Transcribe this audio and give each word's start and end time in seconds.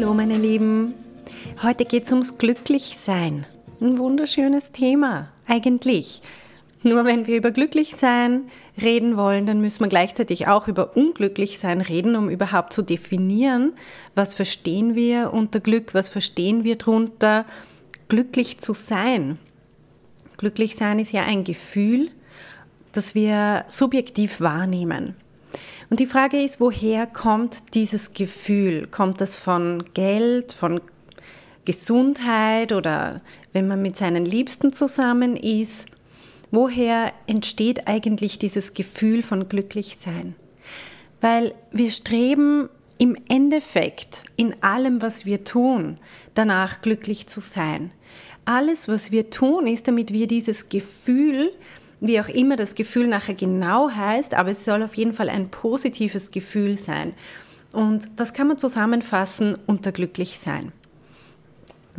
Hallo 0.00 0.14
meine 0.14 0.38
Lieben, 0.38 0.94
heute 1.60 1.84
geht 1.84 2.04
es 2.04 2.12
ums 2.12 2.38
Glücklichsein. 2.38 3.46
Ein 3.80 3.98
wunderschönes 3.98 4.70
Thema, 4.70 5.32
eigentlich. 5.44 6.22
Nur 6.84 7.04
wenn 7.04 7.26
wir 7.26 7.36
über 7.36 7.50
Glücklichsein 7.50 8.42
reden 8.80 9.16
wollen, 9.16 9.44
dann 9.44 9.60
müssen 9.60 9.80
wir 9.80 9.88
gleichzeitig 9.88 10.46
auch 10.46 10.68
über 10.68 10.96
Unglücklichsein 10.96 11.80
reden, 11.80 12.14
um 12.14 12.30
überhaupt 12.30 12.74
zu 12.74 12.82
definieren, 12.82 13.72
was 14.14 14.34
verstehen 14.34 14.94
wir 14.94 15.32
unter 15.32 15.58
Glück, 15.58 15.94
was 15.94 16.08
verstehen 16.08 16.62
wir 16.62 16.76
darunter, 16.76 17.44
glücklich 18.06 18.60
zu 18.60 18.74
sein. 18.74 19.36
Glücklich 20.36 20.76
sein 20.76 21.00
ist 21.00 21.10
ja 21.10 21.24
ein 21.24 21.42
Gefühl, 21.42 22.12
das 22.92 23.16
wir 23.16 23.64
subjektiv 23.66 24.40
wahrnehmen. 24.40 25.16
Und 25.90 26.00
die 26.00 26.06
Frage 26.06 26.42
ist, 26.42 26.60
woher 26.60 27.06
kommt 27.06 27.74
dieses 27.74 28.12
Gefühl? 28.12 28.86
Kommt 28.86 29.20
das 29.20 29.36
von 29.36 29.84
Geld, 29.94 30.52
von 30.52 30.80
Gesundheit 31.64 32.72
oder 32.72 33.20
wenn 33.52 33.68
man 33.68 33.82
mit 33.82 33.96
seinen 33.96 34.24
Liebsten 34.24 34.72
zusammen 34.72 35.36
ist? 35.36 35.86
Woher 36.50 37.12
entsteht 37.26 37.86
eigentlich 37.86 38.38
dieses 38.38 38.72
Gefühl 38.72 39.22
von 39.22 39.48
Glücklichsein? 39.48 40.34
Weil 41.20 41.54
wir 41.72 41.90
streben 41.90 42.70
im 42.98 43.16
Endeffekt 43.28 44.24
in 44.36 44.62
allem, 44.62 45.02
was 45.02 45.24
wir 45.24 45.44
tun, 45.44 45.98
danach 46.34 46.82
glücklich 46.82 47.26
zu 47.26 47.40
sein. 47.40 47.92
Alles, 48.44 48.88
was 48.88 49.12
wir 49.12 49.30
tun, 49.30 49.66
ist, 49.66 49.88
damit 49.88 50.12
wir 50.12 50.26
dieses 50.26 50.68
Gefühl 50.68 51.52
wie 52.00 52.20
auch 52.20 52.28
immer 52.28 52.56
das 52.56 52.74
Gefühl 52.74 53.06
nachher 53.06 53.34
genau 53.34 53.90
heißt, 53.90 54.34
aber 54.34 54.50
es 54.50 54.64
soll 54.64 54.82
auf 54.82 54.94
jeden 54.94 55.12
Fall 55.12 55.28
ein 55.28 55.50
positives 55.50 56.30
Gefühl 56.30 56.76
sein. 56.76 57.14
Und 57.72 58.08
das 58.16 58.32
kann 58.32 58.48
man 58.48 58.58
zusammenfassen 58.58 59.56
unter 59.66 59.92
glücklich 59.92 60.38
sein. 60.38 60.72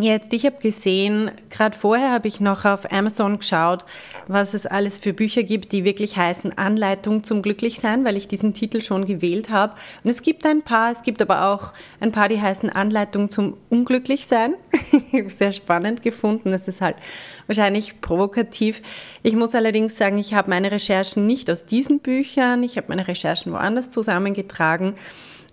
Jetzt, 0.01 0.31
ich 0.31 0.45
habe 0.45 0.55
gesehen, 0.61 1.29
gerade 1.49 1.77
vorher 1.77 2.11
habe 2.11 2.29
ich 2.29 2.39
noch 2.39 2.63
auf 2.63 2.89
Amazon 2.89 3.37
geschaut, 3.37 3.83
was 4.27 4.53
es 4.53 4.65
alles 4.65 4.97
für 4.97 5.11
Bücher 5.11 5.43
gibt, 5.43 5.73
die 5.73 5.83
wirklich 5.83 6.15
heißen 6.15 6.57
Anleitung 6.57 7.25
zum 7.25 7.41
Glücklichsein, 7.41 8.05
weil 8.05 8.15
ich 8.15 8.29
diesen 8.29 8.53
Titel 8.53 8.79
schon 8.81 9.05
gewählt 9.05 9.49
habe. 9.49 9.73
Und 10.01 10.09
es 10.09 10.21
gibt 10.21 10.45
ein 10.45 10.61
paar, 10.61 10.89
es 10.89 11.01
gibt 11.01 11.21
aber 11.21 11.47
auch 11.47 11.73
ein 11.99 12.13
paar, 12.13 12.29
die 12.29 12.39
heißen 12.39 12.69
Anleitung 12.69 13.29
zum 13.29 13.57
Unglücklichsein. 13.67 14.53
Sehr 15.27 15.51
spannend 15.51 16.01
gefunden. 16.01 16.51
Das 16.51 16.69
ist 16.69 16.79
halt 16.79 16.95
wahrscheinlich 17.47 17.99
provokativ. 17.99 18.81
Ich 19.21 19.35
muss 19.35 19.53
allerdings 19.53 19.97
sagen, 19.97 20.17
ich 20.17 20.33
habe 20.33 20.49
meine 20.49 20.71
Recherchen 20.71 21.25
nicht 21.25 21.51
aus 21.51 21.65
diesen 21.65 21.99
Büchern, 21.99 22.63
ich 22.63 22.77
habe 22.77 22.87
meine 22.87 23.05
Recherchen 23.05 23.51
woanders 23.51 23.89
zusammengetragen 23.89 24.95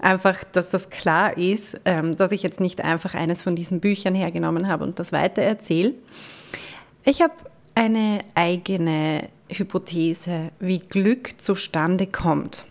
einfach, 0.01 0.45
dass 0.45 0.71
das 0.71 0.91
klar 0.91 1.37
ist, 1.37 1.81
ähm, 1.85 2.17
dass 2.17 2.33
ich 2.33 2.43
jetzt 2.43 2.61
nicht 2.61 2.85
einfach 2.85 3.15
eines 3.15 3.43
von 3.43 3.57
diesen 3.57 3.81
Büchern 3.81 4.15
hergenommen 4.15 4.69
habe 4.69 4.85
und 4.85 4.99
das 4.99 5.13
weiter 5.13 5.43
erzähle. 5.43 5.95
Ich 7.05 7.23
habe 7.23 7.35
eine 7.75 8.21
eigene 8.35 9.29
Hypothese, 9.49 10.51
wie 10.59 10.79
Glück 10.79 11.41
zustande 11.41 12.07
kommt. 12.07 12.65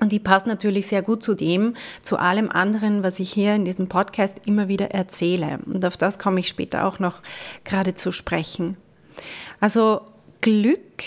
Und 0.00 0.10
die 0.10 0.18
passt 0.18 0.46
natürlich 0.46 0.88
sehr 0.88 1.02
gut 1.02 1.22
zu 1.22 1.34
dem, 1.34 1.76
zu 2.00 2.16
allem 2.18 2.50
anderen, 2.50 3.02
was 3.02 3.20
ich 3.20 3.32
hier 3.32 3.54
in 3.54 3.64
diesem 3.64 3.88
Podcast 3.88 4.40
immer 4.46 4.66
wieder 4.66 4.90
erzähle. 4.90 5.60
Und 5.66 5.84
auf 5.84 5.96
das 5.96 6.18
komme 6.18 6.40
ich 6.40 6.48
später 6.48 6.86
auch 6.86 6.98
noch 6.98 7.22
gerade 7.62 7.94
zu 7.94 8.10
sprechen. 8.10 8.76
Also 9.60 10.00
Glück 10.40 11.04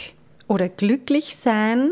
oder 0.48 0.70
glücklich 0.70 1.36
sein 1.36 1.92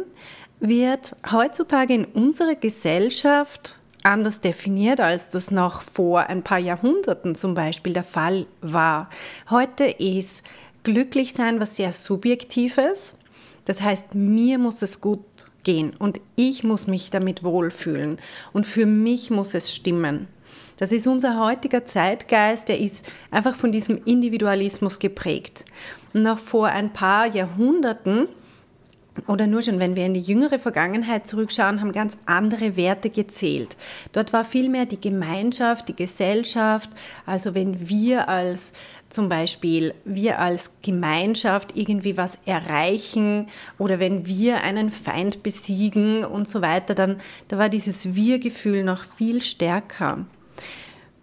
wird 0.64 1.18
heutzutage 1.30 1.94
in 1.94 2.06
unserer 2.06 2.56
Gesellschaft 2.56 3.78
anders 4.02 4.40
definiert, 4.40 5.02
als 5.02 5.30
das 5.30 5.52
noch 5.52 5.82
vor 5.82 6.22
ein 6.22 6.42
paar 6.42 6.58
Jahrhunderten 6.58 7.36
zum 7.36 7.54
Beispiel 7.54 7.92
der 7.92 8.06
Fall 8.06 8.46
war. 8.62 9.10
Heute 9.50 9.84
ist 9.86 10.44
glücklich 10.84 11.34
sein 11.34 11.60
was 11.60 11.76
sehr 11.76 11.92
Subjektives. 11.92 13.14
Das 13.66 13.82
heißt, 13.82 14.16
mir 14.16 14.58
muss 14.58 14.82
es 14.82 15.02
gut 15.02 15.20
gehen 15.64 15.94
und 16.00 16.22
ich 16.38 16.64
muss 16.64 16.88
mich 16.88 17.10
damit 17.10 17.44
wohlfühlen 17.44 18.20
und 18.54 18.66
für 18.66 18.86
mich 18.86 19.30
muss 19.30 19.54
es 19.54 19.74
stimmen. 19.74 20.28
Das 20.78 20.92
ist 20.94 21.08
unser 21.08 21.40
heutiger 21.40 21.86
Zeitgeist, 21.86 22.70
der 22.70 22.80
ist 22.80 23.12
einfach 23.32 23.56
von 23.56 23.72
diesem 23.72 24.02
Individualismus 24.06 25.00
geprägt. 25.00 25.66
Noch 26.14 26.40
vor 26.40 26.68
ein 26.68 26.94
paar 26.94 27.28
Jahrhunderten 27.28 28.28
oder 29.28 29.48
nur 29.48 29.62
schon, 29.62 29.80
wenn 29.80 29.96
wir 29.96 30.06
in 30.06 30.14
die 30.14 30.22
jüngere 30.22 30.60
Vergangenheit 30.60 31.28
zurückschauen, 31.28 31.82
haben 31.82 31.92
ganz 31.92 32.18
andere 32.26 32.76
Werte 32.76 33.10
gezählt. 33.10 33.78
Dort 34.12 34.34
war 34.34 34.44
vielmehr 34.44 34.86
die 34.86 35.00
Gemeinschaft, 35.00 35.88
die 35.88 35.96
Gesellschaft, 35.96 36.90
also 37.26 37.54
wenn 37.54 37.88
wir 37.88 38.28
als 38.28 38.74
zum 39.10 39.30
Beispiel 39.30 39.94
wir 40.06 40.40
als 40.40 40.72
Gemeinschaft 40.82 41.78
irgendwie 41.78 42.18
was 42.18 42.40
erreichen 42.46 43.48
oder 43.78 44.00
wenn 44.00 44.26
wir 44.26 44.64
einen 44.64 44.90
Feind 44.90 45.44
besiegen 45.44 46.26
und 46.26 46.50
so 46.50 46.62
weiter, 46.62 46.96
dann 46.96 47.22
da 47.48 47.60
war 47.60 47.70
dieses 47.70 48.16
Wir-Gefühl 48.16 48.84
noch 48.84 49.04
viel 49.18 49.42
stärker. 49.42 50.26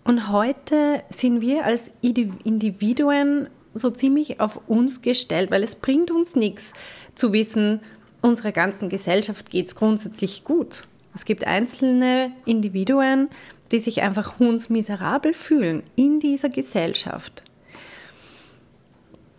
Und 0.05 0.31
heute 0.31 1.03
sind 1.11 1.41
wir 1.41 1.65
als 1.65 1.91
Individuen 2.01 3.49
so 3.75 3.91
ziemlich 3.91 4.41
auf 4.41 4.61
uns 4.69 5.03
gestellt, 5.03 5.51
weil 5.51 5.63
es 5.63 5.77
bringt 5.77 6.11
uns 6.11 6.35
nichts 6.37 6.73
zu 7.15 7.33
wissen, 7.33 7.81
unserer 8.23 8.53
ganzen 8.53 8.89
Gesellschaft 8.89 9.51
geht 9.51 9.67
es 9.67 9.75
grundsätzlich 9.75 10.45
gut. 10.45 10.87
Es 11.15 11.25
gibt 11.25 11.47
einzelne 11.47 12.33
Individuen, 12.45 13.29
die 13.73 13.79
sich 13.79 14.03
einfach 14.03 14.39
hundsmiserabel 14.39 15.35
fühlen 15.35 15.83
in 15.97 16.21
dieser 16.21 16.49
Gesellschaft. 16.49 17.43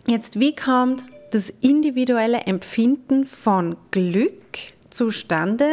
Jetzt, 0.06 0.40
wie 0.40 0.54
kommt 0.54 1.04
das 1.30 1.50
individuelle 1.60 2.40
Empfinden 2.40 3.24
von 3.24 3.76
Glück 3.90 4.56
zustande 4.90 5.68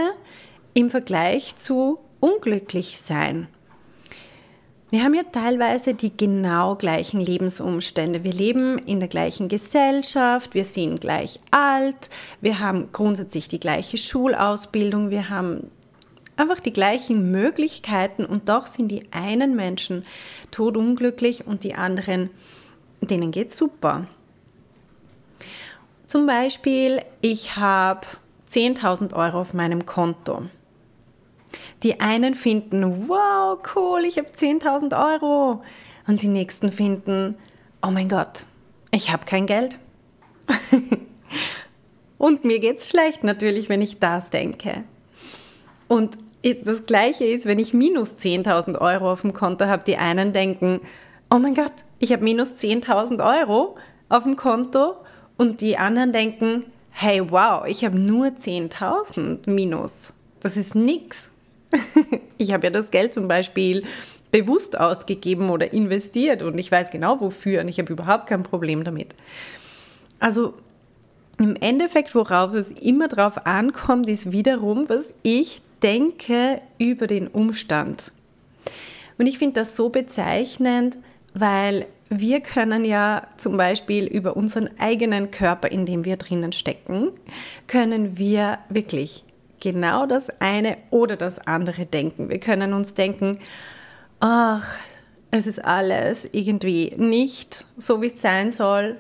im 0.74 0.90
Vergleich 0.90 1.56
zu 1.56 2.00
unglücklich 2.19 3.00
sein? 3.00 3.48
Wir 4.91 5.03
haben 5.03 5.13
ja 5.13 5.22
teilweise 5.22 5.94
die 5.94 6.11
genau 6.11 6.75
gleichen 6.75 7.22
Lebensumstände. 7.22 8.23
Wir 8.23 8.33
leben 8.33 8.79
in 8.79 9.00
der 9.00 9.07
gleichen 9.07 9.47
Gesellschaft, 9.47 10.55
wir 10.55 10.63
sind 10.63 11.00
gleich 11.00 11.39
alt, 11.51 12.09
wir 12.41 12.59
haben 12.59 12.91
grundsätzlich 12.91 13.47
die 13.47 13.59
gleiche 13.59 13.97
Schulausbildung, 13.97 15.11
wir 15.11 15.29
haben 15.29 15.69
einfach 16.38 16.59
die 16.59 16.73
gleichen 16.73 17.29
Möglichkeiten 17.29 18.25
und 18.25 18.50
doch 18.50 18.66
sind 18.66 18.88
die 18.88 19.03
einen 19.11 19.55
Menschen 19.55 20.05
todunglücklich 20.50 21.45
und 21.45 21.63
die 21.63 21.75
anderen, 21.75 22.31
denen 23.00 23.29
geht 23.29 23.51
super. 23.51 24.07
Zum 26.07 26.25
Beispiel, 26.25 27.03
ich 27.21 27.57
habe 27.57 28.07
10.000 28.50 29.13
Euro 29.13 29.41
auf 29.41 29.53
meinem 29.53 29.85
Konto. 29.85 30.45
Die 31.84 32.00
einen 32.00 32.36
finden, 32.36 33.08
wow, 33.08 33.60
cool, 33.76 34.06
ich 34.06 34.18
habe 34.18 34.30
10.000 34.30 35.13
Euro. 35.13 35.62
Und 36.07 36.22
die 36.22 36.28
nächsten 36.28 36.72
finden, 36.72 37.36
oh 37.81 37.92
mein 37.92 38.10
Gott, 38.10 38.46
ich 38.92 39.12
habe 39.12 39.25
kein 39.25 39.46
Geld. 39.46 39.78
Und 42.18 42.44
mir 42.44 42.60
geht 42.60 42.80
es 42.80 42.90
schlecht 42.90 43.24
natürlich, 43.24 43.69
wenn 43.69 43.81
ich 43.81 44.00
das 44.00 44.30
denke. 44.30 44.84
Und 45.88 46.18
das 46.44 46.86
Gleiche 46.86 47.25
ist, 47.25 47.46
wenn 47.46 47.60
ich 47.60 47.74
minus 47.74 48.16
10.000 48.16 48.80
Euro 48.80 49.12
auf 49.12 49.22
dem 49.22 49.34
Konto 49.34 49.66
habe, 49.66 49.84
die 49.84 49.98
einen 49.98 50.34
denken, 50.34 50.81
oh 51.30 51.38
mein 51.38 51.56
Gott, 51.56 51.74
ich 52.00 52.12
habe 52.12 52.24
minus 52.24 52.56
10.000 52.56 53.42
Euro 53.42 53.78
auf 54.10 54.24
dem 54.24 54.36
Konto. 54.36 54.95
Und 55.38 55.62
die 55.62 55.78
anderen 55.78 56.12
denken, 56.12 56.66
hey, 56.92 57.22
wow, 57.31 57.66
ich 57.66 57.86
habe 57.86 57.98
nur 57.98 58.28
10.000 58.28 59.50
minus. 59.50 60.13
Das 60.42 60.57
ist 60.57 60.75
nichts. 60.75 61.31
ich 62.38 62.54
habe 62.54 62.68
ja 62.68 62.71
das 62.71 62.92
Geld 62.92 63.13
zum 63.13 63.27
Beispiel 63.27 63.83
bewusst 64.31 64.80
ausgegeben 64.80 65.50
oder 65.50 65.74
investiert 65.74 66.44
und 66.44 66.57
ich 66.57 66.71
weiß 66.71 66.92
genau 66.92 67.19
wofür 67.19 67.62
und 67.62 67.68
ich 67.68 67.80
habe 67.80 67.92
überhaupt 67.92 68.27
kein 68.27 68.44
Problem 68.44 68.83
damit. 68.83 69.16
Also 70.19 70.54
im 71.39 71.56
Endeffekt, 71.56 72.13
worauf 72.16 72.54
es 72.54 72.71
immer 72.71 73.07
drauf 73.07 73.45
ankommt, 73.45 74.10
ist 74.10 74.31
wiederum, 74.31 74.89
was 74.89 75.13
ich 75.24 75.62
denke 75.81 76.62
über 76.77 77.07
den 77.07 77.27
Umstand. 77.27 78.12
Und 79.18 79.25
ich 79.25 79.38
finde 79.38 79.62
das 79.62 79.75
so 79.75 79.89
bezeichnend, 79.89 80.98
weil 81.33 81.86
wir 82.10 82.42
können 82.42 82.86
ja 82.86 83.27
zum 83.38 83.56
Beispiel 83.56 84.06
über 84.06 84.36
unseren 84.36 84.69
eigenen 84.80 85.31
Körper, 85.31 85.71
in 85.71 85.86
dem 85.86 86.06
wir 86.06 86.18
drinnen 86.18 86.51
stecken, 86.51 87.10
können 87.68 88.18
wir 88.18 88.60
wirklich 88.69 89.24
genau 89.59 90.06
das 90.06 90.29
eine 90.41 90.77
oder 90.89 91.15
das 91.15 91.39
andere 91.39 91.85
denken. 91.85 92.29
Wir 92.29 92.39
können 92.39 92.73
uns 92.73 92.94
denken, 92.94 93.39
ach, 94.19 94.77
es 95.31 95.47
ist 95.47 95.63
alles 95.63 96.27
irgendwie 96.31 96.94
nicht 96.97 97.65
so, 97.77 98.01
wie 98.01 98.07
es 98.07 98.21
sein 98.21 98.51
soll. 98.51 98.97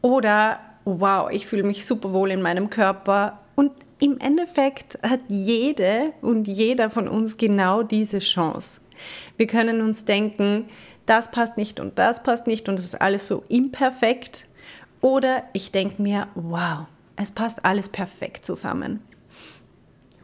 Oder, 0.00 0.60
wow, 0.84 1.30
ich 1.30 1.46
fühle 1.46 1.62
mich 1.62 1.84
super 1.84 2.12
wohl 2.12 2.30
in 2.30 2.42
meinem 2.42 2.70
Körper. 2.70 3.40
Und 3.54 3.72
im 4.00 4.18
Endeffekt 4.18 4.98
hat 5.02 5.20
jede 5.28 6.12
und 6.22 6.48
jeder 6.48 6.90
von 6.90 7.06
uns 7.06 7.36
genau 7.36 7.82
diese 7.82 8.18
Chance. 8.18 8.80
Wir 9.36 9.46
können 9.46 9.80
uns 9.80 10.04
denken, 10.04 10.66
das 11.06 11.30
passt 11.30 11.56
nicht 11.56 11.80
und 11.80 11.98
das 11.98 12.22
passt 12.22 12.46
nicht 12.46 12.68
und 12.68 12.78
es 12.78 12.84
ist 12.84 13.00
alles 13.00 13.26
so 13.26 13.44
imperfekt. 13.48 14.46
Oder 15.00 15.44
ich 15.52 15.72
denke 15.72 16.00
mir, 16.00 16.28
wow, 16.34 16.86
es 17.16 17.30
passt 17.30 17.64
alles 17.64 17.88
perfekt 17.88 18.44
zusammen. 18.44 19.00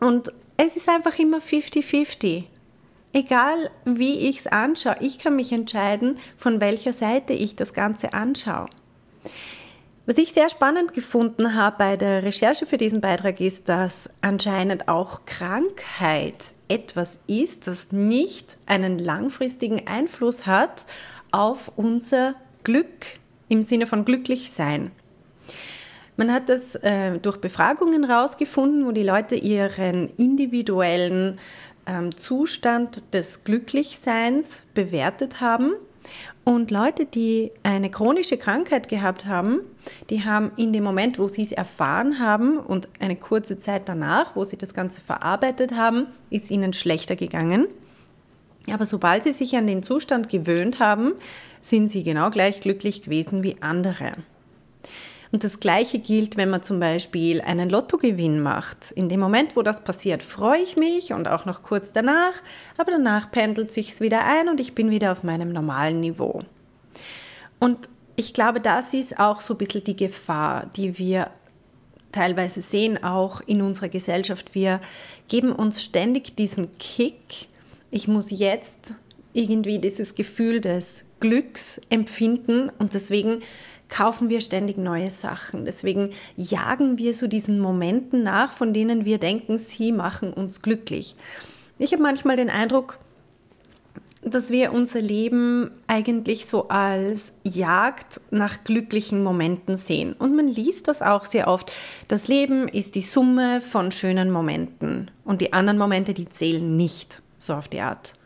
Und 0.01 0.33
es 0.57 0.77
ist 0.77 0.89
einfach 0.89 1.19
immer 1.19 1.39
50-50. 1.39 2.45
Egal 3.13 3.71
wie 3.85 4.29
ich 4.29 4.41
es 4.41 4.47
anschaue, 4.47 4.97
ich 5.01 5.19
kann 5.19 5.37
mich 5.37 5.53
entscheiden, 5.53 6.19
von 6.37 6.61
welcher 6.61 6.93
Seite 6.93 7.33
ich 7.33 7.57
das 7.57 7.73
Ganze 7.73 8.13
anschaue. 8.13 8.67
Was 10.09 10.17
ich 10.17 10.33
sehr 10.33 10.49
spannend 10.49 10.95
gefunden 10.95 11.55
habe 11.55 11.77
bei 11.79 11.97
der 11.97 12.23
Recherche 12.23 12.65
für 12.65 12.79
diesen 12.79 13.03
Beitrag 13.03 13.41
ist, 13.41 13.69
dass 13.69 14.09
anscheinend 14.23 14.89
auch 14.89 15.27
Krankheit 15.27 16.55
etwas 16.69 17.21
ist, 17.27 17.67
das 17.67 17.93
nicht 17.93 18.57
einen 18.65 18.99
langfristigen 18.99 19.87
Einfluss 19.87 20.47
hat 20.47 20.87
auf 21.31 21.71
unser 21.77 22.35
Glück 22.65 23.19
im 23.49 23.63
Sinne 23.63 23.87
von 23.87 24.05
glücklich 24.05 24.51
sein. 24.51 24.93
Man 26.19 26.33
hat 26.33 26.49
das 26.49 26.75
äh, 26.75 27.17
durch 27.21 27.37
Befragungen 27.37 28.09
herausgefunden, 28.09 28.85
wo 28.85 28.91
die 28.91 29.05
Leute 29.05 29.37
ihren 29.37 30.09
individuellen 30.17 31.39
ähm, 31.87 32.11
Zustand 32.11 33.15
des 33.15 33.45
Glücklichseins 33.45 34.65
bewertet 34.75 35.41
haben. 35.41 35.75
Und 36.43 36.73
Leute, 36.73 37.07
die 37.07 37.53
eine 37.63 37.89
chronische 37.89 38.37
Krankheit 38.37 38.89
gehabt 38.89 39.27
haben, 39.27 39.61
die 40.11 40.25
haben 40.25 40.51
in 40.57 40.73
dem 40.73 40.83
Moment, 40.83 41.21
wo 41.21 41.29
sie 41.29 41.43
es 41.43 41.53
erfahren 41.53 42.19
haben 42.19 42.59
und 42.59 42.89
eine 42.99 43.15
kurze 43.15 43.57
Zeit 43.57 43.89
danach, 43.89 44.35
wo 44.35 44.45
sie 44.45 44.59
das 44.59 44.75
Ganze 44.75 45.01
verarbeitet 45.01 45.77
haben, 45.77 46.09
ist 46.31 46.51
ihnen 46.51 46.73
schlechter 46.73 47.15
gegangen. 47.15 47.69
Aber 48.73 48.87
sobald 48.87 49.23
sie 49.23 49.33
sich 49.33 49.57
an 49.57 49.69
den 49.69 49.85
Zustand 49.85 50.29
gewöhnt 50.29 50.81
haben, 50.81 51.13
sind 51.61 51.89
sie 51.89 52.03
genau 52.03 52.31
gleich 52.31 52.61
glücklich 52.61 53.03
gewesen 53.03 53.45
wie 53.45 53.57
andere. 53.61 54.15
Und 55.31 55.45
das 55.45 55.61
Gleiche 55.61 55.99
gilt, 55.99 56.37
wenn 56.37 56.51
man 56.51 56.63
zum 56.63 56.81
Beispiel 56.81 57.41
einen 57.43 57.69
Lottogewinn 57.69 58.41
macht. 58.41 58.93
In 58.93 59.09
dem 59.09 59.21
Moment, 59.21 59.57
wo 59.57 59.63
das 59.63 59.85
passiert, 59.85 60.23
freue 60.23 60.63
ich 60.63 60.77
mich 60.77 61.13
und 61.13 61.29
auch 61.29 61.45
noch 61.45 61.63
kurz 61.63 61.93
danach, 61.93 62.33
aber 62.77 62.93
danach 62.93 63.31
pendelt 63.31 63.71
sich 63.71 64.01
wieder 64.01 64.25
ein 64.25 64.49
und 64.49 64.59
ich 64.61 64.75
bin 64.75 64.91
wieder 64.91 65.13
auf 65.13 65.25
meinem 65.25 65.53
normalen 65.53 66.01
Niveau. 66.01 66.43
Und 67.59 67.89
ich 68.17 68.35
glaube, 68.35 68.61
das 68.61 68.95
ist 68.95 69.19
auch 69.19 69.41
so 69.41 69.55
ein 69.55 69.59
bisschen 69.59 69.85
die 69.85 69.97
Gefahr, 69.97 70.67
die 70.77 70.99
wir 70.99 71.31
teilweise 72.11 72.63
sehen, 72.63 73.03
auch 73.05 73.41
in 73.43 73.63
unserer 73.63 73.89
Gesellschaft. 73.89 74.55
Wir 74.55 74.81
geben 75.29 75.53
uns 75.53 75.85
ständig 75.85 76.37
diesen 76.37 76.77
Kick. 76.79 77.49
Ich 77.91 78.09
muss 78.09 78.31
jetzt 78.31 78.95
irgendwie 79.35 79.79
dieses 79.79 80.15
Gefühl 80.15 80.61
des 80.61 81.05
Glücks 81.21 81.81
empfinden 81.91 82.71
und 82.79 82.95
deswegen 82.95 83.43
kaufen 83.89 84.29
wir 84.29 84.41
ständig 84.41 84.77
neue 84.77 85.11
Sachen. 85.11 85.65
Deswegen 85.65 86.11
jagen 86.37 86.99
wir 86.99 87.15
so 87.15 87.27
diesen 87.27 87.59
Momenten 87.59 88.23
nach, 88.23 88.53
von 88.53 88.73
denen 88.73 89.05
wir 89.05 89.19
denken, 89.19 89.59
sie 89.59 89.93
machen 89.93 90.33
uns 90.33 90.63
glücklich. 90.63 91.17
Ich 91.79 91.93
habe 91.93 92.03
manchmal 92.03 92.37
den 92.37 92.51
Eindruck, 92.51 92.99
dass 94.23 94.51
wir 94.51 94.73
unser 94.73 95.01
Leben 95.01 95.71
eigentlich 95.87 96.47
so 96.47 96.69
als 96.69 97.33
Jagd 97.45 98.21
nach 98.31 98.65
glücklichen 98.65 99.23
Momenten 99.23 99.77
sehen. 99.77 100.13
Und 100.13 100.35
man 100.35 100.49
liest 100.49 100.89
das 100.89 101.03
auch 101.03 101.25
sehr 101.25 101.49
oft. 101.49 101.73
Das 102.09 102.29
Leben 102.29 102.69
ist 102.69 102.95
die 102.95 103.03
Summe 103.03 103.61
von 103.61 103.91
schönen 103.91 104.31
Momenten 104.31 105.11
und 105.25 105.41
die 105.41 105.53
anderen 105.53 105.79
Momente, 105.79 106.15
die 106.15 106.29
zählen 106.29 106.77
nicht, 106.77 107.23
so 107.39 107.55
auf 107.55 107.69
die 107.69 107.81
Art. 107.81 108.18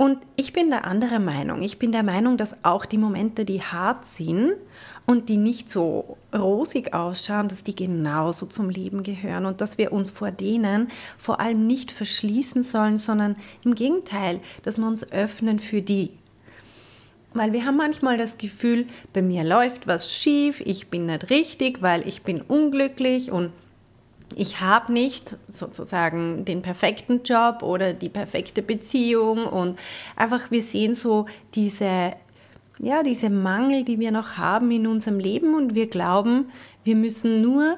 Und 0.00 0.20
ich 0.34 0.54
bin 0.54 0.70
der 0.70 0.86
andere 0.86 1.20
Meinung. 1.20 1.60
Ich 1.60 1.78
bin 1.78 1.92
der 1.92 2.02
Meinung, 2.02 2.38
dass 2.38 2.64
auch 2.64 2.86
die 2.86 2.96
Momente, 2.96 3.44
die 3.44 3.60
hart 3.60 4.06
sind 4.06 4.54
und 5.04 5.28
die 5.28 5.36
nicht 5.36 5.68
so 5.68 6.16
rosig 6.34 6.94
ausschauen, 6.94 7.48
dass 7.48 7.64
die 7.64 7.76
genauso 7.76 8.46
zum 8.46 8.70
Leben 8.70 9.02
gehören 9.02 9.44
und 9.44 9.60
dass 9.60 9.76
wir 9.76 9.92
uns 9.92 10.10
vor 10.10 10.30
denen 10.30 10.88
vor 11.18 11.38
allem 11.38 11.66
nicht 11.66 11.92
verschließen 11.92 12.62
sollen, 12.62 12.96
sondern 12.96 13.36
im 13.62 13.74
Gegenteil, 13.74 14.40
dass 14.62 14.78
wir 14.78 14.86
uns 14.86 15.12
öffnen 15.12 15.58
für 15.58 15.82
die. 15.82 16.12
Weil 17.34 17.52
wir 17.52 17.66
haben 17.66 17.76
manchmal 17.76 18.16
das 18.16 18.38
Gefühl, 18.38 18.86
bei 19.12 19.20
mir 19.20 19.44
läuft 19.44 19.86
was 19.86 20.14
schief, 20.14 20.62
ich 20.64 20.88
bin 20.88 21.04
nicht 21.04 21.28
richtig, 21.28 21.82
weil 21.82 22.08
ich 22.08 22.22
bin 22.22 22.40
unglücklich 22.40 23.30
und 23.30 23.52
ich 24.36 24.60
habe 24.60 24.92
nicht 24.92 25.36
sozusagen 25.48 26.44
den 26.44 26.62
perfekten 26.62 27.22
Job 27.22 27.62
oder 27.62 27.92
die 27.92 28.08
perfekte 28.08 28.62
Beziehung 28.62 29.46
und 29.46 29.78
einfach 30.16 30.50
wir 30.50 30.62
sehen 30.62 30.94
so 30.94 31.26
diese 31.54 32.14
ja, 32.82 33.02
diese 33.02 33.28
Mangel, 33.28 33.84
die 33.84 34.00
wir 34.00 34.10
noch 34.10 34.38
haben 34.38 34.70
in 34.70 34.86
unserem 34.86 35.18
Leben 35.18 35.54
und 35.54 35.74
wir 35.74 35.88
glauben, 35.88 36.50
wir 36.82 36.96
müssen 36.96 37.42
nur 37.42 37.76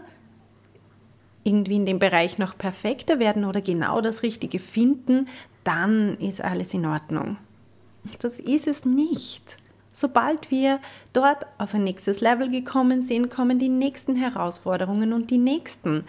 irgendwie 1.43 1.75
in 1.75 1.87
dem 1.87 1.99
Bereich 1.99 2.39
noch 2.39 2.57
perfekter 2.57 3.19
werden 3.19 3.45
oder 3.45 3.61
genau 3.61 4.01
das 4.01 4.23
Richtige 4.23 4.61
finden, 4.61 5.27
dann 5.65 6.17
ist 6.19 6.41
alles 6.41 6.73
in 6.73 6.87
Ordnung. 6.87 7.37
Das 8.21 8.39
ist 8.39 8.69
es 8.69 8.85
nicht. 8.85 9.59
Sobald 9.93 10.51
wir 10.51 10.81
dort 11.13 11.47
auf 11.59 11.75
ein 11.75 11.85
nächstes 11.85 12.21
Level 12.21 12.51
gekommen 12.51 13.03
sind, 13.03 13.31
kommen 13.31 13.59
die 13.59 13.69
nächsten 13.69 14.17
Herausforderungen 14.17 15.13
und 15.13 15.31
die 15.31 15.39
nächsten. 15.39 16.05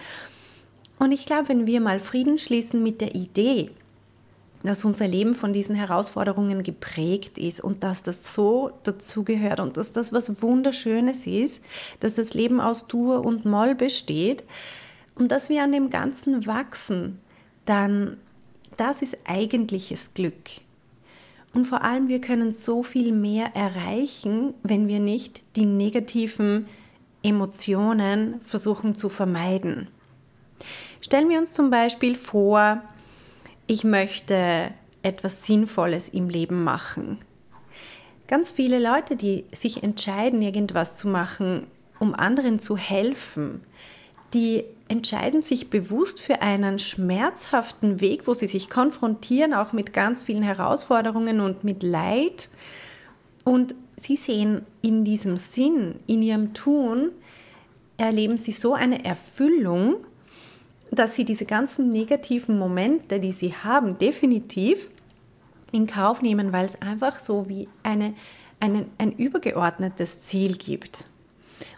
Und 1.00 1.12
ich 1.12 1.25
glaube, 1.25 1.50
wenn 1.50 1.68
wir 1.68 1.81
mal 1.81 2.00
Frieden 2.00 2.38
schließen 2.38 2.81
mit 2.81 3.01
der 3.01 3.13
Idee, 3.13 3.71
dass 4.63 4.85
unser 4.85 5.07
Leben 5.07 5.35
von 5.35 5.51
diesen 5.51 5.75
Herausforderungen 5.75 6.63
geprägt 6.63 7.37
ist 7.37 7.59
und 7.59 7.83
dass 7.83 8.02
das 8.02 8.33
so 8.33 8.71
dazugehört 8.83 9.59
und 9.59 9.75
dass 9.75 9.92
das 9.92 10.13
was 10.13 10.42
Wunderschönes 10.42 11.28
ist, 11.28 11.61
dass 11.99 12.16
das 12.16 12.33
Leben 12.33 12.61
aus 12.61 12.87
Dur 12.87 13.25
und 13.25 13.44
Moll 13.44 13.75
besteht 13.75 14.45
und 15.16 15.31
dass 15.31 15.49
wir 15.49 15.63
an 15.63 15.73
dem 15.73 15.90
Ganzen 15.90 16.47
wachsen, 16.47 17.19
dann 17.66 18.18
das 18.78 19.02
ist 19.02 19.18
eigentliches 19.25 20.13
Glück. 20.13 20.49
Und 21.54 21.66
vor 21.66 21.83
allem, 21.83 22.07
wir 22.07 22.19
können 22.19 22.52
so 22.52 22.81
viel 22.83 23.14
mehr 23.14 23.56
erreichen, 23.56 24.54
wenn 24.64 24.88
wir 24.88 25.00
nicht 25.00 25.44
die 25.56 25.66
negativen 25.66 26.68
Emotionen 27.22 28.42
versuchen 28.42 28.95
zu 28.95 29.07
vermeiden. 29.07 29.88
Stellen 31.00 31.30
wir 31.30 31.38
uns 31.38 31.54
zum 31.54 31.69
Beispiel 31.69 32.16
vor, 32.16 32.81
ich 33.68 33.83
möchte 33.83 34.72
etwas 35.04 35.45
Sinnvolles 35.45 36.10
im 36.10 36.30
Leben 36.30 36.64
machen. 36.64 37.19
Ganz 38.28 38.52
viele 38.52 38.80
Leute, 38.80 39.16
die 39.16 39.45
sich 39.52 39.83
entscheiden, 39.83 40.42
irgendwas 40.42 40.98
zu 40.98 41.07
machen, 41.07 41.68
um 42.00 42.16
anderen 42.16 42.57
zu 42.57 42.78
helfen, 42.78 43.62
die 44.33 44.64
entscheiden 44.87 45.42
sich 45.42 45.69
bewusst 45.69 46.21
für 46.21 46.42
einen 46.42 46.78
schmerzhaften 46.80 48.02
Weg, 48.02 48.28
wo 48.28 48.33
sie 48.33 48.47
sich 48.47 48.69
konfrontieren, 48.69 49.54
auch 49.54 49.73
mit 49.73 49.94
ganz 49.94 50.23
vielen 50.23 50.44
Herausforderungen 50.44 51.40
und 51.40 51.63
mit 51.63 51.83
Leid. 51.83 52.49
Und 53.44 53.75
sie 53.95 54.16
sehen 54.16 54.66
in 54.81 55.04
diesem 55.04 55.37
Sinn, 55.37 55.95
in 56.07 56.21
ihrem 56.21 56.54
Tun, 56.54 57.11
erleben 57.97 58.37
sie 58.37 58.52
so 58.52 58.73
eine 58.73 59.06
Erfüllung, 59.06 59.95
dass 60.92 61.16
sie 61.16 61.25
diese 61.25 61.45
ganzen 61.45 61.92
negativen 61.92 62.59
Momente, 62.59 63.19
die 63.19 63.31
sie 63.31 63.54
haben, 63.54 63.97
definitiv 63.97 64.90
in 65.71 65.87
Kauf 65.87 66.21
nehmen, 66.21 66.54
weil 66.54 66.66
es 66.66 66.81
einfach 66.81 67.18
so 67.18 67.49
wie 67.49 67.68
eine, 67.81 68.13
eine, 68.59 68.85
ein 68.97 69.11
übergeordnetes 69.11 70.19
Ziel 70.19 70.56
gibt. 70.56 71.07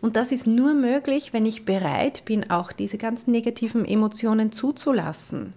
Und 0.01 0.15
das 0.15 0.31
ist 0.31 0.47
nur 0.47 0.73
möglich, 0.73 1.33
wenn 1.33 1.45
ich 1.45 1.65
bereit 1.65 2.23
bin, 2.25 2.49
auch 2.49 2.71
diese 2.71 2.97
ganzen 2.97 3.31
negativen 3.31 3.85
Emotionen 3.85 4.51
zuzulassen. 4.51 5.53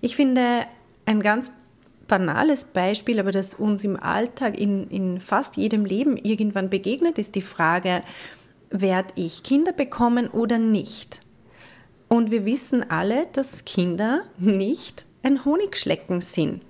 Ich 0.00 0.16
finde 0.16 0.64
ein 1.06 1.20
ganz 1.20 1.50
banales 2.08 2.64
Beispiel, 2.64 3.20
aber 3.20 3.30
das 3.30 3.54
uns 3.54 3.84
im 3.84 3.96
Alltag 3.96 4.58
in, 4.58 4.88
in 4.88 5.20
fast 5.20 5.56
jedem 5.56 5.84
Leben 5.84 6.16
irgendwann 6.16 6.68
begegnet, 6.68 7.18
ist 7.18 7.34
die 7.34 7.42
Frage, 7.42 8.02
werde 8.70 9.14
ich 9.16 9.42
Kinder 9.42 9.72
bekommen 9.72 10.28
oder 10.28 10.58
nicht? 10.58 11.22
Und 12.08 12.30
wir 12.30 12.44
wissen 12.44 12.90
alle, 12.90 13.26
dass 13.32 13.64
Kinder 13.64 14.22
nicht 14.38 15.06
ein 15.22 15.44
Honigschlecken 15.44 16.20
sind. 16.20 16.62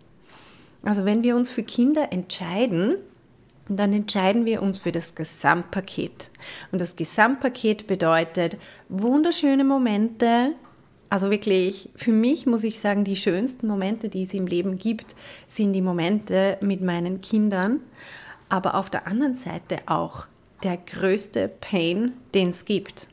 Also 0.83 1.05
wenn 1.05 1.23
wir 1.23 1.37
uns 1.37 1.51
für 1.51 1.63
Kinder 1.63 2.13
entscheiden, 2.13 2.97
dann 3.77 3.93
entscheiden 3.93 4.45
wir 4.45 4.63
uns 4.63 4.79
für 4.79 4.93
das 4.93 5.15
Gesamtpaket. 5.15 6.31
Und 6.73 6.81
das 6.81 6.97
Gesamtpaket 6.97 7.87
bedeutet 7.87 8.59
wunderschöne 8.89 9.65
Momente. 9.65 10.53
Also 11.09 11.31
wirklich, 11.31 11.91
für 11.97 12.13
mich 12.13 12.47
muss 12.47 12.65
ich 12.65 12.79
sagen, 12.79 13.05
die 13.05 13.17
schönsten 13.17 13.67
Momente, 13.67 14.09
die 14.09 14.23
es 14.23 14.35
im 14.35 14.47
Leben 14.47 14.79
gibt, 14.79 15.15
sind 15.47 15.73
die 15.73 15.83
Momente 15.83 16.59
mit 16.61 16.81
meinen 16.81 17.21
Kindern. 17.21 17.81
Aber 18.49 18.75
auf 18.75 18.91
der 18.91 19.07
anderen 19.07 19.35
Seite 19.35 19.79
auch 19.87 20.27
der 20.63 20.77
größte 20.77 21.49
Pain, 21.49 22.13
den 22.35 22.51
es 22.51 22.65
gibt. 22.65 23.09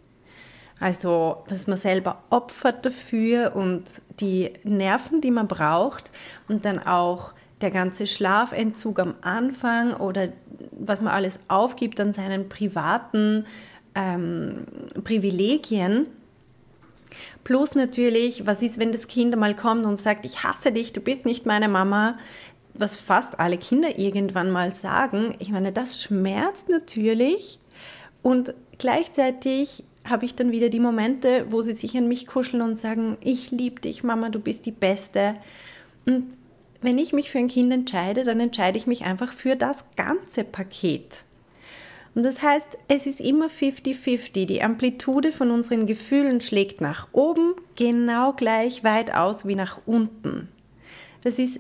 Also, 0.80 1.44
dass 1.48 1.66
man 1.68 1.78
selber 1.78 2.24
opfert 2.30 2.86
dafür 2.86 3.56
und 3.56 3.84
die 4.20 4.54
Nerven, 4.64 5.22
die 5.22 5.32
man 5.32 5.48
braucht 5.48 6.12
und 6.48 6.66
dann 6.66 6.80
auch 6.80 7.34
der 7.62 7.72
ganze 7.72 8.08
Schlafentzug 8.08 9.00
am 9.00 9.16
Anfang 9.22 9.94
oder 9.96 10.30
was 10.72 11.02
man 11.02 11.14
alles 11.14 11.40
aufgibt 11.48 12.00
an 12.00 12.12
seinen 12.12 12.50
privaten 12.50 13.46
ähm, 13.96 14.66
Privilegien. 15.04 16.08
Plus 17.44 17.76
natürlich, 17.76 18.46
was 18.46 18.62
ist, 18.62 18.80
wenn 18.80 18.92
das 18.92 19.08
Kind 19.08 19.36
mal 19.38 19.56
kommt 19.56 19.86
und 19.86 19.96
sagt, 19.96 20.26
ich 20.26 20.44
hasse 20.44 20.72
dich, 20.72 20.94
du 20.94 21.02
bist 21.02 21.26
nicht 21.26 21.46
meine 21.46 21.68
Mama, 21.68 22.18
was 22.74 22.96
fast 22.96 23.40
alle 23.40 23.58
Kinder 23.58 23.98
irgendwann 23.98 24.52
mal 24.52 24.72
sagen. 24.72 25.36
Ich 25.40 25.52
meine, 25.52 25.72
das 25.72 26.02
schmerzt 26.02 26.70
natürlich 26.70 27.60
und 28.22 28.54
gleichzeitig 28.78 29.84
habe 30.04 30.26
ich 30.26 30.36
dann 30.36 30.52
wieder 30.52 30.70
die 30.70 30.80
Momente, 30.80 31.48
wo 31.50 31.62
sie 31.62 31.74
sich 31.74 31.98
an 31.98 32.08
mich 32.08 32.28
kuscheln 32.28 32.62
und 32.62 32.76
sagen, 32.76 33.18
ich 33.22 33.52
liebe 33.52 33.82
dich, 33.82 34.04
Mama, 34.04 34.30
du 34.30 34.40
bist 34.40 34.66
die 34.66 34.72
Beste. 34.72 35.36
Und 36.06 36.28
wenn 36.88 36.98
ich 36.98 37.12
mich 37.12 37.30
für 37.30 37.40
ein 37.40 37.50
Kind 37.50 37.74
entscheide, 37.74 38.24
dann 38.24 38.40
entscheide 38.40 38.78
ich 38.78 38.88
mich 38.88 39.04
einfach 39.04 39.34
für 39.34 39.58
das 39.58 39.84
ganze 39.98 40.46
Paket. 40.46 41.26
Und 42.16 42.24
das 42.24 42.42
heißt, 42.42 42.78
es 42.88 43.06
ist 43.06 43.20
immer 43.20 43.48
50-50. 43.48 44.46
Die 44.46 44.64
Amplitude 44.64 45.34
von 45.34 45.52
unseren 45.52 45.86
Gefühlen 45.86 46.40
schlägt 46.40 46.80
nach 46.80 47.10
oben 47.12 47.56
genau 47.76 48.32
gleich 48.32 48.86
weit 48.86 49.14
aus 49.14 49.46
wie 49.46 49.56
nach 49.56 49.82
unten. 49.86 50.48
Das 51.26 51.40
ist, 51.40 51.60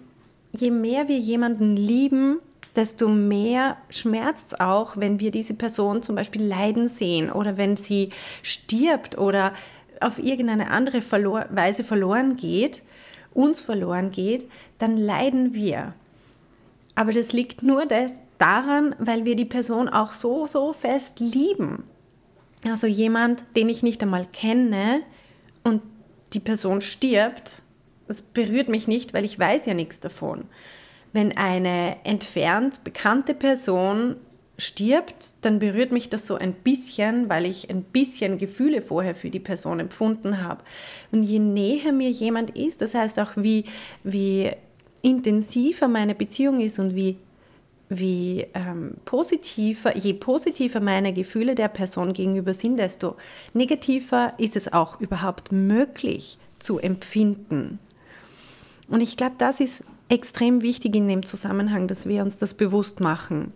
je 0.54 0.72
mehr 0.72 1.10
wir 1.10 1.20
jemanden 1.20 1.76
lieben, 1.76 2.40
desto 2.78 3.10
mehr 3.10 3.76
schmerzt 3.90 4.54
es 4.54 4.60
auch, 4.62 4.96
wenn 4.96 5.20
wir 5.20 5.32
diese 5.32 5.56
Person 5.56 6.04
zum 6.04 6.16
Beispiel 6.16 6.46
leiden 6.46 6.88
sehen 6.88 7.34
oder 7.34 7.58
wenn 7.58 7.76
sie 7.76 8.12
stirbt 8.44 9.18
oder 9.18 9.52
auf 10.00 10.20
irgendeine 10.20 10.72
andere 10.72 11.02
Weise 11.02 11.84
verloren 11.84 12.38
geht 12.38 12.82
uns 13.34 13.62
verloren 13.62 14.12
geht, 14.12 14.50
dann 14.78 14.98
leiden 14.98 15.54
wir. 15.54 15.94
Aber 16.96 17.12
das 17.12 17.34
liegt 17.34 17.62
nur 17.64 17.86
das 17.86 18.14
daran, 18.38 18.96
weil 19.00 19.26
wir 19.26 19.36
die 19.36 19.46
Person 19.46 19.90
auch 19.90 20.12
so, 20.12 20.48
so 20.48 20.74
fest 20.74 21.20
lieben. 21.20 21.84
Also 22.66 22.88
jemand, 22.88 23.44
den 23.56 23.70
ich 23.70 23.84
nicht 23.84 24.02
einmal 24.02 24.26
kenne 24.26 25.02
und 25.64 25.82
die 26.34 26.40
Person 26.40 26.82
stirbt, 26.82 27.62
das 28.08 28.22
berührt 28.22 28.70
mich 28.70 28.88
nicht, 28.88 29.14
weil 29.14 29.26
ich 29.26 29.38
weiß 29.38 29.66
ja 29.66 29.74
nichts 29.74 30.00
davon. 30.00 30.46
Wenn 31.14 31.38
eine 31.38 31.98
entfernt 32.04 32.84
bekannte 32.84 33.34
Person 33.34 34.16
stirbt, 34.58 35.34
dann 35.42 35.60
berührt 35.60 35.92
mich 35.92 36.10
das 36.10 36.26
so 36.26 36.36
ein 36.36 36.54
bisschen, 36.54 37.30
weil 37.30 37.46
ich 37.46 37.70
ein 37.70 37.84
bisschen 37.84 38.38
Gefühle 38.38 38.82
vorher 38.82 39.14
für 39.14 39.30
die 39.30 39.40
Person 39.40 39.80
empfunden 39.80 40.42
habe. 40.42 40.64
Und 41.12 41.24
je 41.24 41.40
näher 41.40 41.92
mir 41.92 42.10
jemand 42.10 42.52
ist, 42.58 42.82
das 42.82 42.96
heißt 42.96 43.20
auch, 43.20 43.32
wie, 43.36 43.66
wie 44.04 44.52
intensiver 45.04 45.88
meine 45.88 46.16
Beziehung 46.16 46.60
ist 46.60 46.80
und 46.80 46.96
wie, 46.96 47.18
wie 47.90 48.48
ähm, 48.56 48.96
positiver, 49.06 49.96
je 49.96 50.14
positiver 50.14 50.80
meine 50.80 51.14
Gefühle 51.14 51.54
der 51.54 51.68
Person 51.68 52.14
gegenüber 52.14 52.56
sind, 52.56 52.78
desto 52.78 53.16
negativer 53.54 54.34
ist 54.40 54.56
es 54.56 54.74
auch 54.74 55.00
überhaupt 55.00 55.52
möglich 55.52 56.40
zu 56.58 56.80
empfinden. 56.80 57.78
Und 58.90 59.02
ich 59.02 59.18
glaube, 59.18 59.36
das 59.38 59.60
ist 59.60 59.84
extrem 60.10 60.64
wichtig 60.64 60.96
in 60.96 61.08
dem 61.08 61.26
Zusammenhang, 61.26 61.88
dass 61.88 62.08
wir 62.08 62.24
uns 62.24 62.40
das 62.40 62.56
bewusst 62.56 63.02
machen 63.02 63.54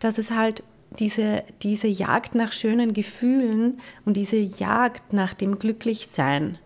dass 0.00 0.18
es 0.18 0.30
halt 0.30 0.62
diese, 0.98 1.44
diese 1.62 1.88
Jagd 1.88 2.34
nach 2.34 2.52
schönen 2.52 2.92
Gefühlen 2.92 3.80
und 4.04 4.16
diese 4.16 4.36
Jagd 4.36 5.12
nach 5.12 5.34
dem 5.34 5.58
Glücklichsein, 5.58 6.58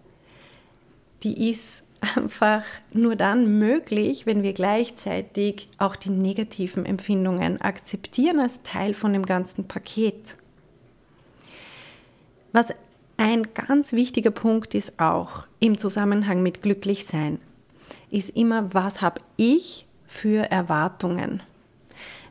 die 1.22 1.50
ist 1.50 1.84
einfach 2.16 2.64
nur 2.92 3.16
dann 3.16 3.58
möglich, 3.58 4.26
wenn 4.26 4.42
wir 4.42 4.52
gleichzeitig 4.52 5.68
auch 5.78 5.96
die 5.96 6.10
negativen 6.10 6.86
Empfindungen 6.86 7.60
akzeptieren 7.60 8.40
als 8.40 8.62
Teil 8.62 8.94
von 8.94 9.12
dem 9.12 9.24
ganzen 9.24 9.66
Paket. 9.66 10.36
Was 12.52 12.72
ein 13.16 13.48
ganz 13.54 13.92
wichtiger 13.92 14.30
Punkt 14.30 14.74
ist 14.74 15.00
auch 15.00 15.46
im 15.58 15.78
Zusammenhang 15.78 16.42
mit 16.42 16.62
Glücklichsein, 16.62 17.38
ist 18.10 18.36
immer, 18.36 18.72
was 18.74 19.02
habe 19.02 19.20
ich 19.36 19.86
für 20.06 20.50
Erwartungen? 20.50 21.42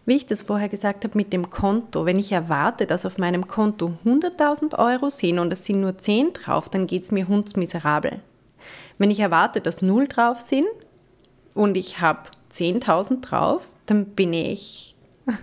Wie 0.06 0.16
ich 0.16 0.26
das 0.26 0.44
vorher 0.44 0.70
gesagt 0.70 1.04
habe 1.04 1.18
mit 1.18 1.34
dem 1.34 1.50
Konto, 1.50 2.06
wenn 2.06 2.20
ich 2.20 2.32
erwarte, 2.32 2.86
dass 2.86 3.06
auf 3.06 3.18
meinem 3.18 3.48
Konto 3.48 3.94
100.000 4.06 4.78
Euro 4.78 5.10
sind 5.10 5.40
und 5.40 5.52
es 5.52 5.66
sind 5.66 5.82
nur 5.82 5.98
10 5.98 6.34
drauf, 6.34 6.70
dann 6.70 6.88
geht 6.88 7.04
es 7.04 7.12
mir 7.12 7.28
hundsmiserabel. 7.28 8.20
Wenn 8.98 9.12
ich 9.12 9.20
erwarte, 9.20 9.62
dass 9.62 9.82
0 9.82 10.08
drauf 10.08 10.42
sind 10.42 10.68
und 11.54 11.76
ich 11.76 12.02
habe 12.02 12.30
10.000 12.54 13.22
drauf, 13.22 13.68
dann 13.88 14.06
bin 14.06 14.34
ich, 14.34 14.96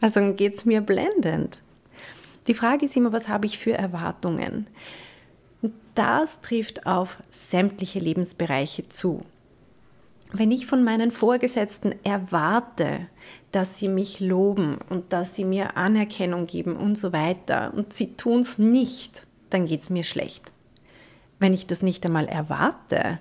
also 0.00 0.14
dann 0.14 0.36
geht 0.36 0.54
es 0.54 0.64
mir 0.64 0.80
blendend. 0.80 1.60
Die 2.46 2.54
Frage 2.54 2.86
ist 2.86 2.96
immer, 2.96 3.12
was 3.12 3.28
habe 3.28 3.46
ich 3.46 3.58
für 3.58 3.72
Erwartungen? 3.72 4.68
Das 5.96 6.40
trifft 6.40 6.86
auf 6.86 7.16
sämtliche 7.30 7.98
Lebensbereiche 7.98 8.88
zu. 8.88 9.24
Wenn 10.32 10.50
ich 10.50 10.66
von 10.66 10.82
meinen 10.82 11.12
Vorgesetzten 11.12 11.94
erwarte, 12.04 13.06
dass 13.52 13.78
sie 13.78 13.88
mich 13.88 14.20
loben 14.20 14.78
und 14.90 15.12
dass 15.12 15.34
sie 15.34 15.44
mir 15.44 15.76
Anerkennung 15.76 16.46
geben 16.46 16.76
und 16.76 16.98
so 16.98 17.12
weiter 17.12 17.72
und 17.74 17.92
sie 17.92 18.14
tun 18.14 18.40
es 18.40 18.58
nicht, 18.58 19.26
dann 19.50 19.66
geht 19.66 19.82
es 19.82 19.90
mir 19.90 20.04
schlecht. 20.04 20.52
Wenn 21.38 21.54
ich 21.54 21.66
das 21.66 21.82
nicht 21.82 22.04
einmal 22.04 22.26
erwarte 22.26 23.18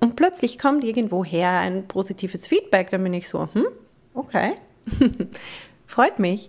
und 0.00 0.16
plötzlich 0.16 0.58
kommt 0.58 0.84
irgendwoher 0.84 1.50
ein 1.50 1.88
positives 1.88 2.46
Feedback, 2.46 2.90
dann 2.90 3.02
bin 3.02 3.14
ich 3.14 3.28
so, 3.28 3.48
hm, 3.52 3.66
okay, 4.14 4.54
freut 5.86 6.18
mich. 6.18 6.48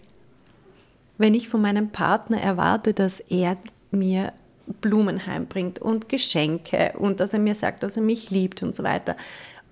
Wenn 1.17 1.33
ich 1.33 1.47
von 1.47 1.61
meinem 1.61 1.91
Partner 1.91 2.41
erwarte, 2.41 2.93
dass 2.93 3.19
er 3.19 3.57
mir 3.91 4.33
Blumen 4.81 5.25
heimbringt 5.25 5.79
und 5.79 6.09
Geschenke 6.09 6.93
und 6.97 7.19
dass 7.19 7.33
er 7.33 7.39
mir 7.39 7.55
sagt, 7.55 7.83
dass 7.83 7.97
er 7.97 8.03
mich 8.03 8.31
liebt 8.31 8.63
und 8.63 8.75
so 8.75 8.83
weiter, 8.83 9.15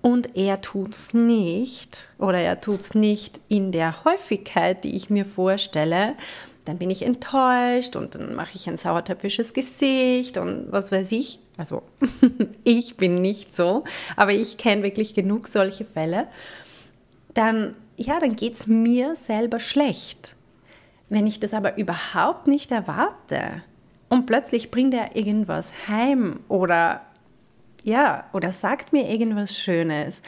und 0.02 0.36
er 0.36 0.60
tut 0.60 0.92
es 0.92 1.14
nicht 1.14 2.10
oder 2.18 2.38
er 2.38 2.60
tut 2.60 2.80
es 2.80 2.94
nicht 2.94 3.40
in 3.48 3.72
der 3.72 4.04
Häufigkeit, 4.04 4.84
die 4.84 4.96
ich 4.96 5.08
mir 5.10 5.24
vorstelle, 5.24 6.14
dann 6.64 6.78
bin 6.78 6.90
ich 6.90 7.02
enttäuscht 7.02 7.96
und 7.96 8.14
dann 8.14 8.34
mache 8.34 8.52
ich 8.54 8.68
ein 8.68 8.76
sauertöpfisches 8.76 9.54
Gesicht 9.54 10.38
und 10.38 10.70
was 10.70 10.92
weiß 10.92 11.12
ich. 11.12 11.38
Also 11.56 11.82
ich 12.64 12.96
bin 12.96 13.20
nicht 13.20 13.54
so, 13.54 13.84
aber 14.16 14.32
ich 14.32 14.58
kenne 14.58 14.82
wirklich 14.82 15.14
genug 15.14 15.46
solche 15.46 15.84
Fälle. 15.84 16.26
Dann, 17.34 17.76
ja, 17.96 18.18
dann 18.18 18.36
geht 18.36 18.54
es 18.54 18.66
mir 18.66 19.16
selber 19.16 19.58
schlecht. 19.58 20.36
Wenn 21.08 21.26
ich 21.26 21.40
das 21.40 21.54
aber 21.54 21.78
überhaupt 21.78 22.46
nicht 22.46 22.70
erwarte 22.70 23.62
und 24.08 24.26
plötzlich 24.26 24.70
bringt 24.70 24.94
er 24.94 25.14
irgendwas 25.16 25.72
heim 25.88 26.40
oder 26.48 27.02
ja, 27.84 28.28
oder 28.32 28.52
sagt 28.52 28.92
mir 28.92 29.08
irgendwas 29.08 29.58
Schönes, 29.58 30.22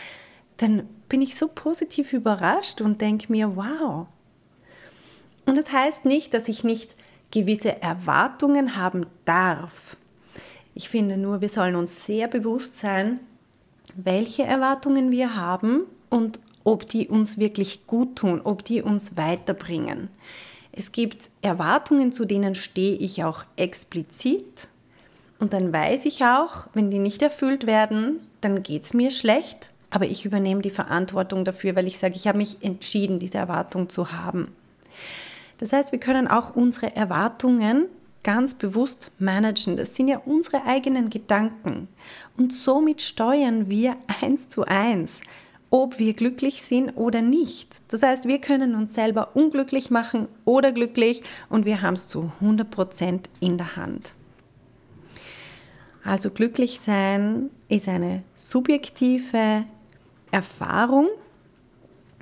dann 0.56 0.88
bin 1.08 1.22
ich 1.22 1.36
so 1.36 1.48
positiv 1.48 2.12
überrascht 2.12 2.80
und 2.80 3.00
denke 3.00 3.30
mir, 3.30 3.56
wow. 3.56 4.06
Und 5.46 5.58
das 5.58 5.72
heißt 5.72 6.04
nicht, 6.04 6.34
dass 6.34 6.48
ich 6.48 6.64
nicht 6.64 6.96
gewisse 7.30 7.82
Erwartungen 7.82 8.76
haben 8.76 9.06
darf. 9.24 9.96
Ich 10.74 10.88
finde 10.88 11.16
nur, 11.16 11.40
wir 11.40 11.48
sollen 11.48 11.76
uns 11.76 12.06
sehr 12.06 12.28
bewusst 12.28 12.76
sein, 12.76 13.20
welche 13.94 14.44
Erwartungen 14.44 15.10
wir 15.10 15.36
haben 15.36 15.82
und 16.10 16.40
ob 16.64 16.88
die 16.88 17.08
uns 17.08 17.38
wirklich 17.38 17.86
gut 17.86 18.16
tun, 18.16 18.40
ob 18.42 18.64
die 18.64 18.82
uns 18.82 19.16
weiterbringen. 19.16 20.08
Es 20.72 20.90
gibt 20.90 21.30
Erwartungen, 21.42 22.10
zu 22.10 22.24
denen 22.24 22.54
stehe 22.54 22.96
ich 22.96 23.22
auch 23.22 23.44
explizit 23.56 24.68
und 25.44 25.52
dann 25.52 25.74
weiß 25.74 26.06
ich 26.06 26.24
auch, 26.24 26.68
wenn 26.72 26.90
die 26.90 26.98
nicht 26.98 27.20
erfüllt 27.20 27.66
werden, 27.66 28.20
dann 28.40 28.62
geht 28.62 28.84
es 28.84 28.94
mir 28.94 29.10
schlecht, 29.10 29.72
aber 29.90 30.06
ich 30.06 30.24
übernehme 30.24 30.62
die 30.62 30.70
Verantwortung 30.70 31.44
dafür, 31.44 31.76
weil 31.76 31.86
ich 31.86 31.98
sage, 31.98 32.14
ich 32.16 32.26
habe 32.26 32.38
mich 32.38 32.62
entschieden, 32.62 33.18
diese 33.18 33.36
Erwartung 33.36 33.90
zu 33.90 34.10
haben. 34.10 34.54
Das 35.58 35.74
heißt, 35.74 35.92
wir 35.92 36.00
können 36.00 36.28
auch 36.28 36.56
unsere 36.56 36.96
Erwartungen 36.96 37.88
ganz 38.22 38.54
bewusst 38.54 39.12
managen. 39.18 39.76
Das 39.76 39.94
sind 39.94 40.08
ja 40.08 40.22
unsere 40.24 40.64
eigenen 40.64 41.10
Gedanken. 41.10 41.88
Und 42.38 42.54
somit 42.54 43.02
steuern 43.02 43.68
wir 43.68 43.96
eins 44.22 44.48
zu 44.48 44.64
eins 44.64 45.20
ob 45.68 45.98
wir 45.98 46.14
glücklich 46.14 46.62
sind 46.62 46.92
oder 46.92 47.20
nicht. 47.20 47.68
Das 47.88 48.04
heißt, 48.04 48.28
wir 48.28 48.40
können 48.40 48.76
uns 48.76 48.94
selber 48.94 49.34
unglücklich 49.34 49.90
machen 49.90 50.28
oder 50.44 50.70
glücklich 50.70 51.24
und 51.48 51.64
wir 51.64 51.82
haben 51.82 51.94
es 51.94 52.06
zu 52.06 52.30
100% 52.40 53.22
in 53.40 53.58
der 53.58 53.74
Hand. 53.74 54.14
Also 56.04 56.30
glücklich 56.30 56.80
sein 56.84 57.50
ist 57.68 57.88
eine 57.88 58.22
subjektive 58.34 59.64
Erfahrung. 60.30 61.08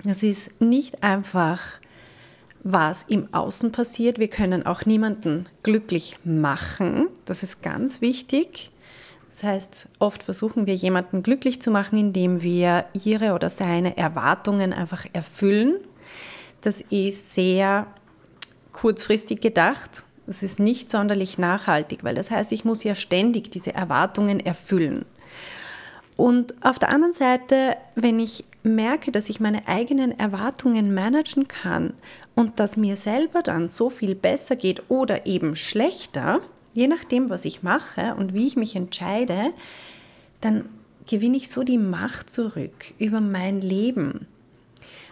Es 0.05 0.23
ist 0.23 0.61
nicht 0.61 1.03
einfach, 1.03 1.81
was 2.63 3.05
im 3.09 3.33
Außen 3.35 3.73
passiert. 3.73 4.19
Wir 4.19 4.29
können 4.29 4.65
auch 4.65 4.87
niemanden 4.87 5.49
glücklich 5.65 6.17
machen. 6.25 7.09
Das 7.25 7.43
ist 7.43 7.63
ganz 7.63 8.01
wichtig. 8.01 8.71
Das 9.29 9.43
heißt, 9.45 9.89
oft 9.99 10.23
versuchen 10.23 10.67
wir 10.67 10.75
jemanden 10.75 11.23
glücklich 11.23 11.61
zu 11.61 11.71
machen, 11.71 11.99
indem 11.99 12.43
wir 12.43 12.85
ihre 13.03 13.33
oder 13.33 13.51
seine 13.51 13.97
Erwartungen 13.97 14.73
einfach 14.73 15.07
erfüllen. 15.13 15.77
Das 16.61 16.83
ist 16.83 17.35
sehr 17.35 17.87
kurzfristig 18.73 19.41
gedacht. 19.41 20.05
Das 20.27 20.43
ist 20.43 20.59
nicht 20.59 20.89
sonderlich 20.89 21.39
nachhaltig, 21.39 22.05
weil 22.05 22.15
das 22.15 22.31
heißt, 22.31 22.53
ich 22.53 22.65
muss 22.65 22.85
ja 22.85 22.95
ständig 22.95 23.51
diese 23.51 23.75
Erwartungen 23.75 24.41
erfüllen. 24.41 25.05
Und 26.17 26.55
auf 26.65 26.79
der 26.79 26.91
anderen 26.91 27.13
Seite, 27.13 27.77
wenn 27.95 28.21
ich 28.21 28.45
merke, 28.63 29.11
dass 29.11 29.29
ich 29.29 29.41
meine 29.41 29.67
eigenen 29.67 30.17
Erwartungen 30.19 30.95
managen 30.95 31.49
kann 31.49 31.95
und 32.35 32.61
dass 32.61 32.77
mir 32.77 32.97
selber 32.97 33.43
dann 33.43 33.67
so 33.67 33.91
viel 33.91 34.15
besser 34.15 34.55
geht 34.55 34.85
oder 34.89 35.27
eben 35.27 35.57
schlechter, 35.57 36.41
je 36.75 36.87
nachdem, 36.87 37.29
was 37.29 37.45
ich 37.45 37.63
mache 37.63 38.15
und 38.15 38.35
wie 38.35 38.47
ich 38.47 38.57
mich 38.57 38.77
entscheide, 38.77 39.53
dann 40.41 40.69
gewinne 41.07 41.37
ich 41.37 41.49
so 41.49 41.65
die 41.65 41.79
Macht 41.79 42.31
zurück 42.31 42.95
über 42.99 43.21
mein 43.21 43.61
Leben. 43.61 44.27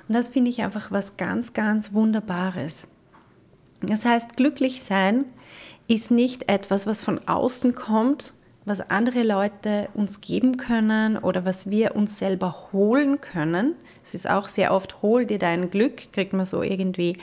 Und 0.08 0.14
das 0.14 0.28
finde 0.28 0.50
ich 0.50 0.62
einfach 0.62 0.90
was 0.90 1.16
ganz, 1.16 1.52
ganz 1.52 1.92
Wunderbares. 1.92 2.86
Das 3.82 4.04
heißt, 4.04 4.36
glücklich 4.36 4.82
sein 4.82 5.24
ist 5.88 6.10
nicht 6.10 6.48
etwas, 6.48 6.86
was 6.86 7.02
von 7.02 7.26
außen 7.26 7.74
kommt, 7.74 8.34
was 8.64 8.80
andere 8.90 9.22
Leute 9.22 9.88
uns 9.94 10.20
geben 10.20 10.56
können 10.56 11.16
oder 11.16 11.44
was 11.44 11.70
wir 11.70 11.96
uns 11.96 12.18
selber 12.18 12.70
holen 12.72 13.20
können. 13.20 13.74
Es 14.02 14.14
ist 14.14 14.28
auch 14.28 14.48
sehr 14.48 14.72
oft, 14.72 15.02
hol 15.02 15.24
dir 15.24 15.38
dein 15.38 15.70
Glück, 15.70 16.12
kriegt 16.12 16.32
man 16.32 16.46
so 16.46 16.62
irgendwie 16.62 17.16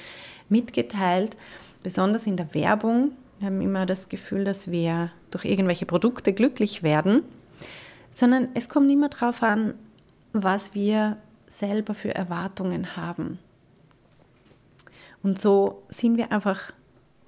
mitgeteilt, 0.50 1.38
besonders 1.84 2.28
in 2.28 2.38
der 2.38 2.54
Werbung. 2.54 3.12
Wir 3.40 3.48
haben 3.48 3.62
immer 3.62 3.86
das 3.86 4.10
Gefühl, 4.10 4.44
dass 4.44 4.72
wir 4.72 5.12
durch 5.32 5.46
irgendwelche 5.46 5.86
Produkte 5.86 6.34
glücklich 6.34 6.82
werden, 6.82 7.24
sondern 8.10 8.50
es 8.56 8.68
kommt 8.68 8.92
immer 8.92 9.10
darauf 9.10 9.44
an, 9.44 9.76
was 10.34 10.74
wir 10.74 11.18
selber 11.48 11.94
für 11.94 12.14
Erwartungen 12.14 12.98
haben. 12.98 13.40
Und 15.28 15.42
so 15.42 15.84
sind 15.90 16.16
wir 16.16 16.32
einfach 16.32 16.72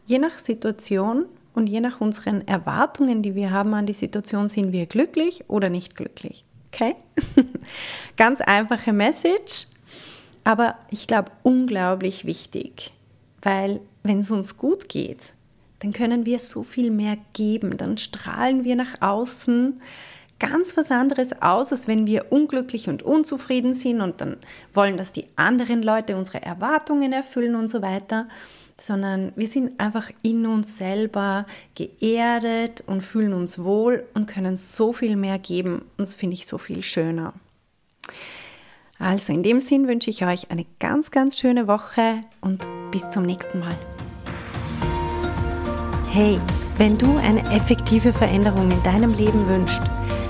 je 0.05 0.19
nach 0.19 0.39
Situation 0.39 1.25
und 1.53 1.67
je 1.67 1.81
nach 1.81 1.99
unseren 1.99 2.47
Erwartungen, 2.47 3.21
die 3.21 3.35
wir 3.35 3.51
haben 3.51 3.73
an 3.73 3.85
die 3.85 3.91
Situation, 3.91 4.47
sind 4.47 4.71
wir 4.71 4.85
glücklich 4.85 5.43
oder 5.49 5.69
nicht 5.69 5.97
glücklich. 5.97 6.45
Okay? 6.71 6.95
Ganz 8.15 8.39
einfache 8.39 8.93
Message, 8.93 9.67
aber 10.45 10.75
ich 10.89 11.07
glaube 11.07 11.33
unglaublich 11.43 12.23
wichtig, 12.23 12.93
weil 13.41 13.81
wenn 14.03 14.21
es 14.21 14.31
uns 14.31 14.57
gut 14.57 14.87
geht, 14.87 15.33
dann 15.79 15.91
können 15.91 16.25
wir 16.25 16.39
so 16.39 16.63
viel 16.63 16.91
mehr 16.91 17.17
geben, 17.33 17.75
dann 17.75 17.97
strahlen 17.97 18.63
wir 18.63 18.77
nach 18.77 19.01
außen 19.01 19.81
ganz 20.39 20.77
was 20.77 20.89
anderes 20.89 21.41
aus, 21.41 21.71
als 21.71 21.87
wenn 21.87 22.07
wir 22.07 22.31
unglücklich 22.31 22.89
und 22.89 23.03
unzufrieden 23.03 23.73
sind 23.73 24.01
und 24.01 24.21
dann 24.21 24.37
wollen, 24.73 24.97
dass 24.97 25.13
die 25.13 25.25
anderen 25.35 25.83
Leute 25.83 26.15
unsere 26.15 26.41
Erwartungen 26.41 27.13
erfüllen 27.13 27.55
und 27.55 27.67
so 27.67 27.81
weiter, 27.81 28.27
sondern 28.77 29.33
wir 29.35 29.47
sind 29.47 29.79
einfach 29.79 30.09
in 30.21 30.45
uns 30.45 30.77
selber 30.77 31.45
geerdet 31.75 32.83
und 32.87 33.01
fühlen 33.01 33.33
uns 33.33 33.59
wohl 33.63 34.05
und 34.13 34.27
können 34.27 34.57
so 34.57 34.93
viel 34.93 35.15
mehr 35.15 35.37
geben 35.37 35.81
und 35.97 35.99
das 35.99 36.15
finde 36.15 36.35
ich 36.35 36.47
so 36.47 36.57
viel 36.57 36.81
schöner. 36.81 37.33
Also 38.97 39.31
in 39.31 39.43
dem 39.43 39.59
Sinn 39.61 39.87
wünsche 39.87 40.09
ich 40.09 40.25
euch 40.25 40.51
eine 40.51 40.65
ganz, 40.79 41.11
ganz 41.11 41.37
schöne 41.37 41.67
Woche 41.67 42.21
und 42.41 42.67
bis 42.91 43.09
zum 43.11 43.23
nächsten 43.23 43.59
Mal. 43.59 43.75
Hey, 46.09 46.39
wenn 46.77 46.97
du 46.97 47.17
eine 47.17 47.49
effektive 47.51 48.11
Veränderung 48.11 48.69
in 48.71 48.83
deinem 48.83 49.13
Leben 49.13 49.47
wünschst, 49.47 49.83